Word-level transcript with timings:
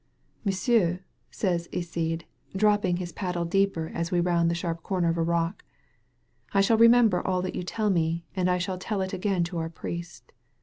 "M'sieu*," 0.43 0.97
says 1.29 1.69
Iside, 1.71 2.23
dipping 2.57 2.97
his 2.97 3.11
paddle 3.11 3.45
deeper 3.45 3.91
as 3.93 4.09
we 4.09 4.19
round 4.19 4.49
the 4.49 4.55
sharp 4.55 4.81
comer 4.81 5.09
of 5.09 5.17
a 5.17 5.21
rock, 5.21 5.63
'^I 6.55 6.65
shall 6.65 6.79
remember 6.79 7.21
all 7.21 7.43
that 7.43 7.53
you 7.53 7.61
tell 7.61 7.91
me, 7.91 8.25
and 8.35 8.49
I 8.49 8.57
shall 8.57 8.79
tell 8.79 9.01
it 9.01 9.13
again 9.13 9.43
to 9.43 9.59
our 9.59 9.69
priest. 9.69 10.31